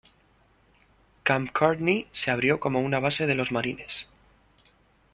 Camp 1.23 1.51
Courtney 1.53 2.07
se 2.11 2.31
abrió 2.31 2.59
como 2.59 2.81
una 2.81 2.99
base 2.99 3.27
de 3.27 3.35
los 3.35 3.51
Marines. 3.51 4.07